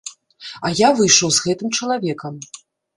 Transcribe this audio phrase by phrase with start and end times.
[0.69, 2.45] А я выйшаў з гэтым чалавекам.